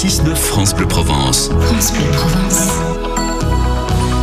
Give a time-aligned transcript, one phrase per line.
[0.00, 1.50] 6-9 France Bleu Provence.
[1.60, 2.70] France Bleu Provence.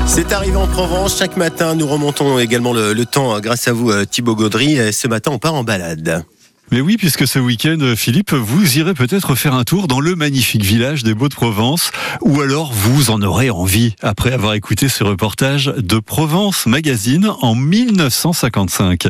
[0.07, 1.19] C'est arrivé en Provence.
[1.19, 4.73] Chaque matin, nous remontons également le, le temps grâce à vous, euh, Thibaut Gaudry.
[4.73, 6.25] Et ce matin, on part en balade.
[6.71, 10.63] Mais oui, puisque ce week-end, Philippe, vous irez peut-être faire un tour dans le magnifique
[10.63, 11.91] village des Beaux-de-Provence,
[12.21, 17.53] ou alors vous en aurez envie après avoir écouté ce reportage de Provence Magazine en
[17.53, 19.09] 1955.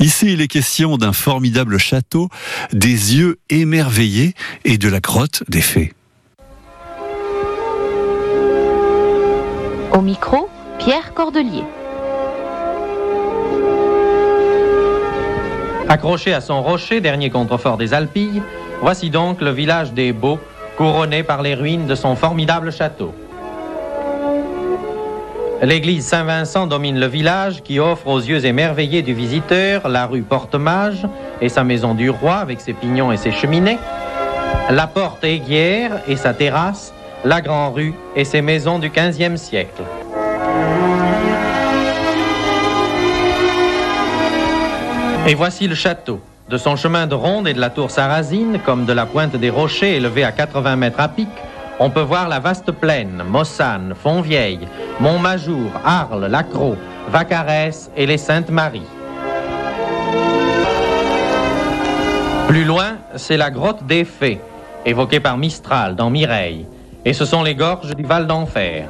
[0.00, 2.28] Ici, il est question d'un formidable château,
[2.72, 5.92] des yeux émerveillés et de la grotte des fées.
[9.98, 10.48] Au micro,
[10.78, 11.64] Pierre Cordelier.
[15.88, 18.40] Accroché à son rocher, dernier contrefort des Alpilles,
[18.80, 20.38] voici donc le village des Beaux,
[20.76, 23.12] couronné par les ruines de son formidable château.
[25.62, 31.08] L'église Saint-Vincent domine le village qui offre aux yeux émerveillés du visiteur la rue Portemage
[31.40, 33.78] et sa maison du roi avec ses pignons et ses cheminées,
[34.70, 36.94] la porte aiguière et sa terrasse,
[37.24, 39.82] la grande rue et ses maisons du XVe siècle.
[45.26, 46.20] Et voici le château.
[46.48, 49.50] De son chemin de ronde et de la tour Sarrazine, comme de la pointe des
[49.50, 51.28] rochers élevés à 80 mètres à pic,
[51.78, 54.66] on peut voir la vaste plaine, Mossane, Fontvieille,
[54.98, 56.76] Montmajour, Arles, Lacroix,
[57.10, 58.82] Vacarès et les Saintes-Maries.
[62.48, 64.40] Plus loin, c'est la grotte des Fées,
[64.86, 66.66] évoquée par Mistral dans Mireille,
[67.04, 68.88] et ce sont les gorges du Val d'Enfer.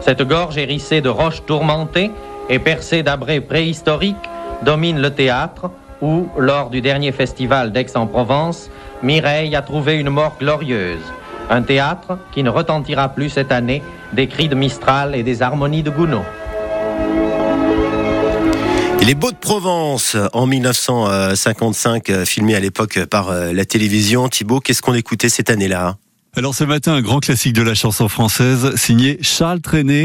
[0.00, 2.10] Cette gorge hérissée de roches tourmentées
[2.48, 4.16] et percée d'abrés préhistoriques
[4.62, 5.70] domine le théâtre
[6.02, 8.70] où, lors du dernier festival d'Aix-en-Provence,
[9.02, 11.00] Mireille a trouvé une mort glorieuse.
[11.48, 15.82] Un théâtre qui ne retentira plus cette année des cris de Mistral et des harmonies
[15.82, 16.22] de Gounod.
[19.06, 24.28] Les Beaux de Provence en 1955, filmé à l'époque par la télévision.
[24.28, 25.94] Thibaut, qu'est-ce qu'on écoutait cette année-là?
[26.38, 29.94] Alors ce matin, un grand classique de la chanson française signé Charles Trenet.